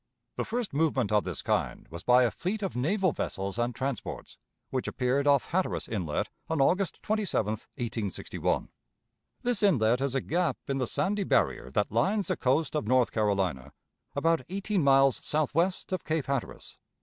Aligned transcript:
The 0.35 0.45
first 0.45 0.73
movement 0.73 1.11
of 1.11 1.25
this 1.25 1.43
kind 1.43 1.87
was 1.91 2.01
by 2.01 2.23
a 2.23 2.31
fleet 2.31 2.63
of 2.63 2.75
naval 2.75 3.11
vessels 3.11 3.59
and 3.59 3.75
transports 3.75 4.39
which 4.71 4.87
appeared 4.87 5.27
off 5.27 5.49
Hatteras 5.51 5.87
Inlet 5.87 6.27
on 6.49 6.59
August 6.59 7.03
27, 7.03 7.45
1861. 7.51 8.69
This 9.43 9.61
inlet 9.61 10.01
is 10.01 10.15
a 10.15 10.21
gap 10.21 10.57
in 10.67 10.79
the 10.79 10.87
sandy 10.87 11.23
barrier 11.23 11.69
that 11.75 11.91
lines 11.91 12.29
the 12.29 12.35
coast 12.35 12.73
of 12.75 12.87
North 12.87 13.11
Carolina 13.11 13.73
about 14.15 14.41
eighteen 14.49 14.83
miles 14.83 15.17
southwest 15.23 15.91
of 15.93 16.03
Cape 16.03 16.25
Hatteras. 16.25 16.79